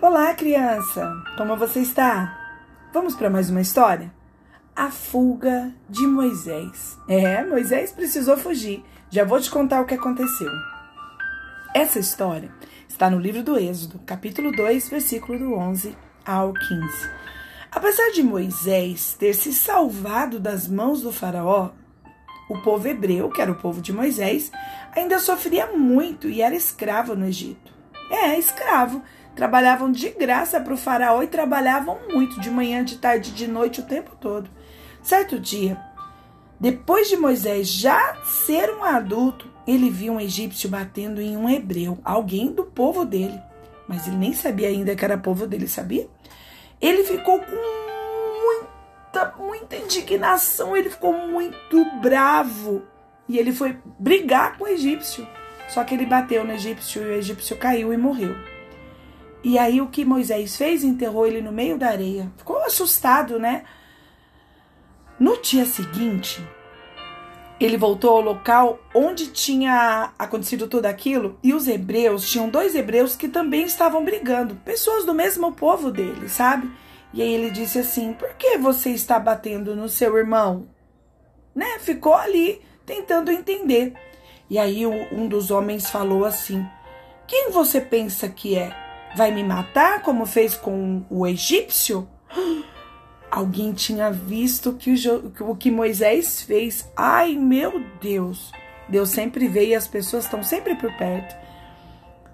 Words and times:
Olá, 0.00 0.32
criança! 0.32 1.12
Como 1.36 1.56
você 1.56 1.80
está? 1.80 2.38
Vamos 2.92 3.16
para 3.16 3.28
mais 3.28 3.50
uma 3.50 3.60
história? 3.60 4.14
A 4.74 4.92
fuga 4.92 5.74
de 5.88 6.06
Moisés. 6.06 6.96
É, 7.08 7.42
Moisés 7.42 7.90
precisou 7.90 8.36
fugir. 8.36 8.84
Já 9.10 9.24
vou 9.24 9.40
te 9.40 9.50
contar 9.50 9.80
o 9.80 9.84
que 9.84 9.94
aconteceu. 9.94 10.52
Essa 11.74 11.98
história 11.98 12.48
está 12.88 13.10
no 13.10 13.18
livro 13.18 13.42
do 13.42 13.58
Êxodo, 13.58 13.98
capítulo 14.06 14.52
2, 14.52 14.88
versículo 14.88 15.36
do 15.36 15.54
11 15.54 15.96
ao 16.24 16.52
15. 16.52 17.10
Apesar 17.68 18.12
de 18.12 18.22
Moisés 18.22 19.16
ter 19.18 19.34
se 19.34 19.52
salvado 19.52 20.38
das 20.38 20.68
mãos 20.68 21.02
do 21.02 21.10
faraó, 21.10 21.70
o 22.48 22.62
povo 22.62 22.86
hebreu, 22.86 23.30
que 23.30 23.42
era 23.42 23.50
o 23.50 23.58
povo 23.60 23.82
de 23.82 23.92
Moisés, 23.92 24.52
ainda 24.94 25.18
sofria 25.18 25.66
muito 25.66 26.28
e 26.28 26.40
era 26.40 26.54
escravo 26.54 27.16
no 27.16 27.26
Egito. 27.26 27.76
É, 28.10 28.38
escravo 28.38 29.02
Trabalhavam 29.38 29.92
de 29.92 30.10
graça 30.10 30.58
para 30.58 30.74
o 30.74 30.76
faraó 30.76 31.22
e 31.22 31.28
trabalhavam 31.28 31.96
muito, 32.12 32.40
de 32.40 32.50
manhã, 32.50 32.84
de 32.84 32.96
tarde, 32.98 33.30
de 33.30 33.46
noite, 33.46 33.78
o 33.78 33.84
tempo 33.84 34.16
todo. 34.20 34.50
Certo 35.00 35.38
dia, 35.38 35.80
depois 36.58 37.08
de 37.08 37.16
Moisés 37.16 37.68
já 37.68 38.16
ser 38.24 38.68
um 38.74 38.82
adulto, 38.82 39.48
ele 39.64 39.90
viu 39.90 40.14
um 40.14 40.20
egípcio 40.20 40.68
batendo 40.68 41.20
em 41.20 41.36
um 41.36 41.48
hebreu, 41.48 41.98
alguém 42.04 42.50
do 42.50 42.64
povo 42.64 43.04
dele. 43.04 43.40
Mas 43.86 44.08
ele 44.08 44.16
nem 44.16 44.32
sabia 44.32 44.66
ainda 44.66 44.96
que 44.96 45.04
era 45.04 45.16
povo 45.16 45.46
dele, 45.46 45.68
sabia? 45.68 46.08
Ele 46.80 47.04
ficou 47.04 47.38
com 47.38 47.56
muita, 48.42 49.34
muita 49.38 49.76
indignação, 49.76 50.76
ele 50.76 50.90
ficou 50.90 51.12
muito 51.12 51.84
bravo. 52.00 52.82
E 53.28 53.38
ele 53.38 53.52
foi 53.52 53.78
brigar 54.00 54.58
com 54.58 54.64
o 54.64 54.68
egípcio. 54.68 55.24
Só 55.68 55.84
que 55.84 55.94
ele 55.94 56.06
bateu 56.06 56.44
no 56.44 56.54
egípcio 56.54 57.02
e 57.04 57.06
o 57.06 57.12
egípcio 57.12 57.56
caiu 57.56 57.92
e 57.92 57.96
morreu. 57.96 58.57
E 59.48 59.58
aí 59.58 59.80
o 59.80 59.86
que 59.86 60.04
Moisés 60.04 60.58
fez? 60.58 60.84
Enterrou 60.84 61.26
ele 61.26 61.40
no 61.40 61.50
meio 61.50 61.78
da 61.78 61.88
areia. 61.88 62.30
Ficou 62.36 62.58
assustado, 62.58 63.38
né? 63.38 63.64
No 65.18 65.40
dia 65.40 65.64
seguinte, 65.64 66.46
ele 67.58 67.78
voltou 67.78 68.10
ao 68.10 68.20
local 68.20 68.78
onde 68.94 69.28
tinha 69.28 70.12
acontecido 70.18 70.68
tudo 70.68 70.84
aquilo 70.84 71.38
e 71.42 71.54
os 71.54 71.66
hebreus, 71.66 72.28
tinham 72.30 72.50
dois 72.50 72.74
hebreus 72.74 73.16
que 73.16 73.26
também 73.26 73.62
estavam 73.64 74.04
brigando, 74.04 74.54
pessoas 74.56 75.06
do 75.06 75.14
mesmo 75.14 75.50
povo 75.52 75.90
dele, 75.90 76.28
sabe? 76.28 76.70
E 77.14 77.22
aí 77.22 77.32
ele 77.32 77.50
disse 77.50 77.78
assim: 77.78 78.12
Por 78.12 78.28
que 78.34 78.58
você 78.58 78.90
está 78.90 79.18
batendo 79.18 79.74
no 79.74 79.88
seu 79.88 80.14
irmão? 80.18 80.68
Né? 81.54 81.78
Ficou 81.78 82.12
ali 82.12 82.60
tentando 82.84 83.30
entender. 83.30 83.94
E 84.50 84.58
aí 84.58 84.84
um 84.86 85.26
dos 85.26 85.50
homens 85.50 85.88
falou 85.88 86.26
assim: 86.26 86.62
Quem 87.26 87.50
você 87.50 87.80
pensa 87.80 88.28
que 88.28 88.54
é? 88.54 88.87
Vai 89.16 89.30
me 89.30 89.42
matar 89.42 90.02
como 90.02 90.26
fez 90.26 90.54
com 90.54 91.04
o 91.10 91.26
egípcio? 91.26 92.08
Alguém 93.30 93.72
tinha 93.72 94.10
visto 94.10 94.72
que 94.72 94.94
o, 95.40 95.54
que 95.54 95.70
Moisés 95.70 96.42
fez. 96.42 96.90
Ai, 96.96 97.34
meu 97.34 97.84
Deus! 98.00 98.52
Deus 98.88 99.10
sempre 99.10 99.48
vê 99.48 99.66
e 99.66 99.74
as 99.74 99.86
pessoas 99.86 100.24
estão 100.24 100.42
sempre 100.42 100.74
por 100.74 100.90
perto. 100.96 101.36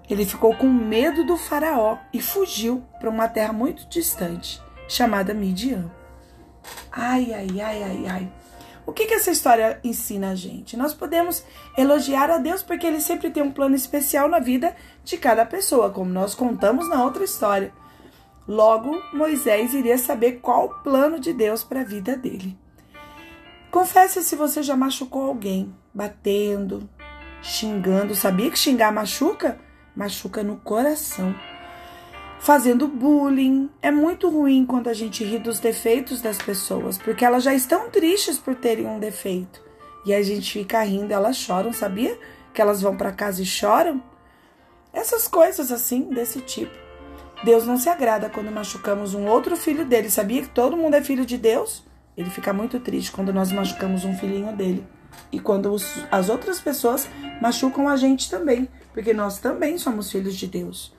Ele 0.09 0.25
ficou 0.25 0.55
com 0.55 0.67
medo 0.67 1.25
do 1.25 1.35
faraó 1.35 1.97
e 2.13 2.21
fugiu 2.21 2.83
para 2.99 3.09
uma 3.09 3.27
terra 3.27 3.51
muito 3.51 3.87
distante, 3.89 4.61
chamada 4.87 5.33
Midian. 5.33 5.91
Ai, 6.91 7.33
ai, 7.33 7.61
ai, 7.61 7.83
ai, 7.83 8.05
ai. 8.07 8.31
O 8.85 8.93
que, 8.93 9.07
que 9.07 9.13
essa 9.15 9.31
história 9.31 9.79
ensina 9.83 10.31
a 10.31 10.35
gente? 10.35 10.77
Nós 10.77 10.93
podemos 10.93 11.43
elogiar 11.77 12.29
a 12.29 12.37
Deus 12.37 12.61
porque 12.61 12.85
Ele 12.85 13.01
sempre 13.01 13.31
tem 13.31 13.41
um 13.41 13.51
plano 13.51 13.75
especial 13.75 14.29
na 14.29 14.39
vida 14.39 14.75
de 15.03 15.17
cada 15.17 15.45
pessoa, 15.45 15.89
como 15.89 16.09
nós 16.09 16.35
contamos 16.35 16.87
na 16.87 17.03
outra 17.03 17.23
história. 17.23 17.73
Logo, 18.47 19.01
Moisés 19.11 19.73
iria 19.73 19.97
saber 19.97 20.33
qual 20.33 20.65
o 20.65 20.83
plano 20.83 21.19
de 21.19 21.33
Deus 21.33 21.63
para 21.63 21.81
a 21.81 21.85
vida 21.85 22.15
dele. 22.15 22.55
Confesse 23.71 24.23
se 24.23 24.35
você 24.35 24.61
já 24.61 24.75
machucou 24.75 25.23
alguém, 25.23 25.75
batendo, 25.93 26.87
xingando. 27.41 28.13
Sabia 28.13 28.51
que 28.51 28.59
xingar 28.59 28.91
machuca? 28.91 29.59
Machuca 29.95 30.43
no 30.43 30.57
coração 30.57 31.33
fazendo 32.45 32.87
bullying. 32.87 33.71
É 33.81 33.89
muito 33.89 34.29
ruim 34.29 34.67
quando 34.67 34.87
a 34.87 34.93
gente 34.93 35.23
ri 35.23 35.39
dos 35.39 35.59
defeitos 35.59 36.21
das 36.21 36.37
pessoas, 36.37 36.95
porque 36.95 37.25
elas 37.25 37.43
já 37.43 37.55
estão 37.55 37.89
tristes 37.89 38.37
por 38.37 38.53
terem 38.53 38.85
um 38.85 38.99
defeito. 38.99 39.59
E 40.05 40.13
a 40.13 40.21
gente 40.21 40.53
fica 40.53 40.83
rindo, 40.83 41.11
elas 41.11 41.37
choram, 41.37 41.73
sabia? 41.73 42.15
Que 42.53 42.61
elas 42.61 42.83
vão 42.83 42.95
para 42.95 43.11
casa 43.11 43.41
e 43.41 43.45
choram. 43.45 43.99
Essas 44.93 45.27
coisas 45.27 45.71
assim, 45.71 46.03
desse 46.03 46.39
tipo. 46.39 46.71
Deus 47.43 47.65
não 47.65 47.77
se 47.77 47.89
agrada 47.89 48.29
quando 48.29 48.51
machucamos 48.51 49.15
um 49.15 49.25
outro 49.25 49.57
filho 49.57 49.83
dele. 49.83 50.11
Sabia 50.11 50.43
que 50.43 50.49
todo 50.49 50.77
mundo 50.77 50.93
é 50.93 51.01
filho 51.01 51.25
de 51.25 51.39
Deus? 51.39 51.83
Ele 52.15 52.29
fica 52.29 52.53
muito 52.53 52.79
triste 52.79 53.11
quando 53.11 53.33
nós 53.33 53.51
machucamos 53.51 54.05
um 54.05 54.15
filhinho 54.15 54.55
dele. 54.55 54.85
E 55.31 55.39
quando 55.39 55.73
os, 55.73 56.05
as 56.11 56.29
outras 56.29 56.59
pessoas 56.59 57.09
machucam 57.41 57.89
a 57.89 57.95
gente 57.95 58.29
também, 58.29 58.69
porque 58.93 59.15
nós 59.15 59.39
também 59.39 59.79
somos 59.79 60.11
filhos 60.11 60.35
de 60.35 60.45
Deus. 60.45 60.93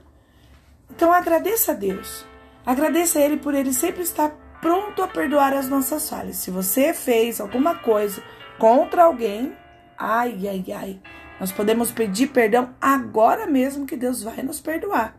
Então 0.91 1.13
agradeça 1.13 1.73
a 1.73 1.75
Deus. 1.75 2.25
Agradeça 2.65 3.19
a 3.19 3.23
Ele 3.23 3.37
por 3.37 3.55
Ele 3.55 3.73
sempre 3.73 4.03
estar 4.03 4.31
pronto 4.61 5.03
a 5.03 5.09
perdoar 5.09 5.53
as 5.53 5.69
nossas 5.69 6.09
falhas. 6.09 6.37
Se 6.37 6.51
você 6.51 6.93
fez 6.93 7.41
alguma 7.41 7.75
coisa 7.77 8.23
contra 8.59 9.05
alguém, 9.05 9.53
ai, 9.99 10.37
ai, 10.49 10.65
ai, 10.75 11.01
nós 11.39 11.53
podemos 11.53 11.91
pedir 11.91 12.29
perdão 12.29 12.71
agora 12.81 13.47
mesmo 13.47 13.87
que 13.87 13.97
Deus 13.97 14.23
vai 14.23 14.43
nos 14.43 14.61
perdoar. 14.61 15.17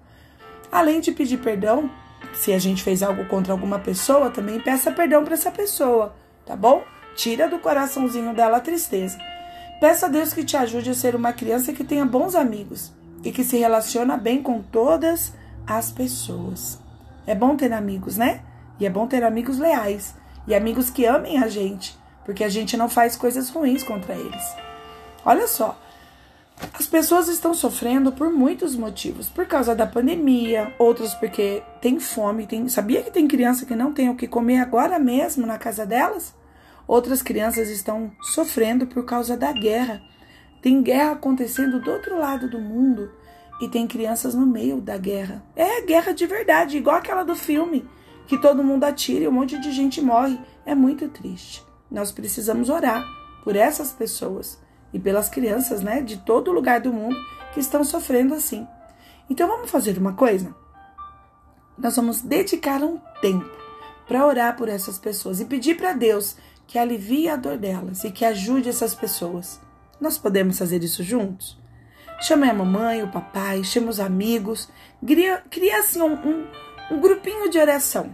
Além 0.72 1.00
de 1.00 1.12
pedir 1.12 1.38
perdão, 1.38 1.90
se 2.34 2.52
a 2.52 2.60
gente 2.60 2.84
fez 2.84 3.02
algo 3.04 3.26
contra 3.26 3.54
alguma 3.54 3.80
pessoa, 3.80 4.30
também 4.30 4.60
peça 4.60 4.92
perdão 4.92 5.24
para 5.24 5.36
essa 5.36 5.52
pessoa, 5.52 6.16
tá 6.46 6.56
bom? 6.56 6.84
Tira 7.16 7.48
do 7.48 7.60
coraçãozinho 7.60 8.34
dela 8.34 8.58
a 8.58 8.62
tristeza. 8.62 9.18
Peça 9.80 10.08
a 10.08 10.10
Deus 10.10 10.34
que 10.34 10.44
te 10.44 10.58
ajude 10.58 10.90
a 10.90 10.94
ser 10.94 11.16
uma 11.16 11.32
criança 11.32 11.72
que 11.72 11.84
tenha 11.84 12.06
bons 12.06 12.36
amigos 12.36 12.92
e 13.24 13.32
que 13.32 13.44
se 13.44 13.58
relaciona 13.58 14.18
bem 14.18 14.42
com 14.42 14.62
todas 14.62 15.12
as 15.20 15.47
as 15.68 15.92
pessoas. 15.92 16.80
É 17.26 17.36
bom 17.36 17.58
ter 17.58 17.74
amigos, 17.74 18.18
né? 18.18 18.42
E 18.80 18.86
é 18.86 18.90
bom 18.90 19.06
ter 19.06 19.24
amigos 19.24 19.60
leais 19.60 20.16
e 20.48 20.56
amigos 20.56 20.90
que 20.90 21.06
amem 21.06 21.44
a 21.44 21.48
gente, 21.48 21.98
porque 22.24 22.44
a 22.44 22.50
gente 22.50 22.78
não 22.78 22.88
faz 22.88 23.18
coisas 23.18 23.50
ruins 23.50 23.84
contra 23.84 24.16
eles. 24.16 24.56
Olha 25.26 25.46
só, 25.46 25.78
as 26.74 26.88
pessoas 26.88 27.28
estão 27.28 27.54
sofrendo 27.54 28.12
por 28.12 28.32
muitos 28.32 28.76
motivos, 28.76 29.28
por 29.28 29.46
causa 29.46 29.76
da 29.76 29.86
pandemia, 29.86 30.74
outros 30.80 31.14
porque 31.16 31.62
tem 31.82 32.00
fome, 32.00 32.48
tem, 32.48 32.70
sabia 32.70 33.04
que 33.04 33.12
tem 33.12 33.28
criança 33.28 33.66
que 33.66 33.76
não 33.76 33.94
tem 33.94 34.10
o 34.10 34.16
que 34.16 34.28
comer 34.28 34.60
agora 34.60 34.98
mesmo 34.98 35.46
na 35.46 35.58
casa 35.58 35.86
delas? 35.86 36.34
Outras 36.88 37.22
crianças 37.22 37.70
estão 37.70 38.12
sofrendo 38.22 38.88
por 38.88 39.04
causa 39.04 39.36
da 39.36 39.52
guerra. 39.52 40.02
Tem 40.62 40.82
guerra 40.82 41.12
acontecendo 41.12 41.82
do 41.82 41.92
outro 41.92 42.18
lado 42.18 42.50
do 42.50 42.60
mundo 42.60 43.12
e 43.60 43.68
tem 43.68 43.88
crianças 43.88 44.36
no 44.36 44.46
meio 44.46 44.80
da 44.80 44.98
guerra. 44.98 45.44
É 45.56 45.82
guerra 45.82 46.14
de 46.14 46.26
verdade, 46.26 46.78
igual 46.78 46.98
aquela 46.98 47.24
do 47.24 47.36
filme, 47.36 47.88
que 48.28 48.38
todo 48.38 48.64
mundo 48.64 48.84
atira 48.84 49.26
e 49.26 49.28
um 49.28 49.32
monte 49.32 49.60
de 49.60 49.72
gente 49.72 50.02
morre. 50.02 50.40
É 50.66 50.76
muito 50.76 51.08
triste. 51.10 51.64
Nós 51.90 52.12
precisamos 52.12 52.70
orar 52.70 53.06
por 53.44 53.56
essas 53.56 53.92
pessoas 53.92 54.60
e 54.94 55.00
pelas 55.00 55.30
crianças, 55.30 55.82
né, 55.82 56.02
de 56.02 56.18
todo 56.18 56.52
lugar 56.52 56.82
do 56.82 56.94
mundo 56.94 57.18
que 57.54 57.60
estão 57.60 57.84
sofrendo 57.84 58.34
assim. 58.34 58.68
Então 59.30 59.48
vamos 59.48 59.70
fazer 59.70 59.98
uma 59.98 60.14
coisa? 60.14 60.56
Nós 61.78 61.96
vamos 61.96 62.22
dedicar 62.22 62.84
um 62.84 63.00
tempo 63.22 63.50
para 64.08 64.26
orar 64.26 64.56
por 64.56 64.70
essas 64.70 64.98
pessoas 64.98 65.40
e 65.40 65.46
pedir 65.46 65.76
para 65.76 65.94
Deus 65.94 66.38
que 66.66 66.78
alivie 66.78 67.30
a 67.30 67.36
dor 67.36 67.58
delas 67.58 68.04
e 68.04 68.12
que 68.12 68.26
ajude 68.26 68.70
essas 68.70 68.94
pessoas. 68.94 69.60
Nós 70.00 70.18
podemos 70.18 70.58
fazer 70.58 70.84
isso 70.84 71.04
juntos? 71.04 71.58
Chame 72.20 72.50
a 72.50 72.54
mamãe, 72.54 73.04
o 73.04 73.12
papai, 73.12 73.64
chame 73.64 73.90
os 73.90 74.00
amigos. 74.00 74.70
Cria, 75.06 75.44
cria 75.50 75.80
assim 75.80 76.02
um, 76.02 76.14
um, 76.14 76.48
um 76.92 77.00
grupinho 77.00 77.50
de 77.50 77.60
oração. 77.60 78.10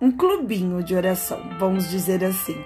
Um 0.00 0.10
clubinho 0.10 0.82
de 0.82 0.94
oração, 0.94 1.40
vamos 1.58 1.88
dizer 1.88 2.22
assim. 2.22 2.62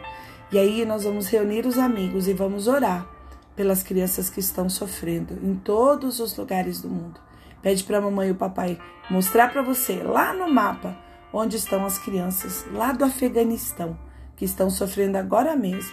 E 0.51 0.59
aí 0.59 0.85
nós 0.85 1.05
vamos 1.05 1.29
reunir 1.29 1.67
os 1.67 1.79
amigos 1.79 2.27
e 2.27 2.33
vamos 2.33 2.67
orar 2.67 3.07
pelas 3.55 3.83
crianças 3.83 4.29
que 4.29 4.41
estão 4.41 4.69
sofrendo 4.69 5.35
em 5.43 5.55
todos 5.55 6.19
os 6.19 6.37
lugares 6.37 6.81
do 6.81 6.89
mundo. 6.89 7.21
Pede 7.63 7.85
para 7.85 7.99
a 7.99 8.01
mamãe 8.01 8.29
e 8.29 8.33
o 8.33 8.37
papai 8.37 8.79
mostrar 9.09 9.53
para 9.53 9.63
você 9.63 10.03
lá 10.03 10.33
no 10.35 10.49
mapa 10.53 10.97
onde 11.33 11.57
estão 11.57 11.85
as 11.85 11.99
crianças 11.99 12.65
lá 12.73 12.93
do 12.93 13.05
Afeganistão 13.05 13.99
que 14.37 14.45
estão 14.45 14.69
sofrendo 14.69 15.17
agora 15.17 15.57
mesmo. 15.57 15.93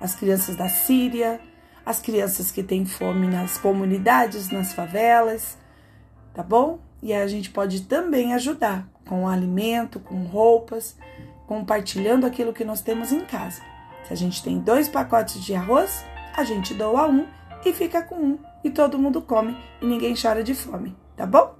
As 0.00 0.14
crianças 0.14 0.56
da 0.56 0.68
Síria, 0.68 1.40
as 1.84 2.00
crianças 2.00 2.50
que 2.50 2.62
têm 2.62 2.86
fome 2.86 3.26
nas 3.26 3.58
comunidades, 3.58 4.50
nas 4.50 4.72
favelas, 4.72 5.58
tá 6.34 6.42
bom? 6.42 6.78
E 7.02 7.12
a 7.12 7.26
gente 7.26 7.50
pode 7.50 7.82
também 7.82 8.34
ajudar 8.34 8.88
com 9.06 9.28
alimento, 9.28 9.98
com 9.98 10.24
roupas, 10.24 10.96
compartilhando 11.46 12.24
aquilo 12.24 12.52
que 12.52 12.64
nós 12.64 12.80
temos 12.80 13.12
em 13.12 13.20
casa. 13.20 13.60
Se 14.06 14.12
a 14.12 14.16
gente 14.16 14.42
tem 14.42 14.58
dois 14.58 14.88
pacotes 14.88 15.42
de 15.44 15.54
arroz, 15.54 16.04
a 16.36 16.44
gente 16.44 16.74
doa 16.74 17.08
um 17.08 17.26
e 17.64 17.72
fica 17.72 18.02
com 18.02 18.14
um 18.14 18.38
e 18.64 18.70
todo 18.70 18.98
mundo 18.98 19.20
come 19.20 19.56
e 19.80 19.86
ninguém 19.86 20.14
chora 20.20 20.42
de 20.42 20.54
fome, 20.54 20.96
tá 21.16 21.26
bom? 21.26 21.54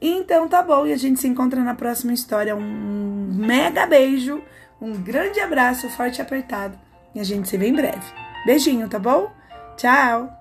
Então 0.00 0.46
tá 0.48 0.62
bom, 0.62 0.86
e 0.86 0.92
a 0.92 0.96
gente 0.96 1.20
se 1.20 1.26
encontra 1.26 1.62
na 1.62 1.74
próxima 1.74 2.12
história. 2.12 2.54
Um 2.54 3.32
mega 3.34 3.86
beijo, 3.86 4.42
um 4.80 4.92
grande 4.92 5.40
abraço, 5.40 5.88
forte 5.90 6.18
e 6.18 6.22
apertado. 6.22 6.78
E 7.14 7.20
a 7.20 7.24
gente 7.24 7.48
se 7.48 7.56
vê 7.56 7.68
em 7.68 7.74
breve. 7.74 8.04
Beijinho, 8.44 8.88
tá 8.88 8.98
bom? 8.98 9.32
Tchau! 9.76 10.36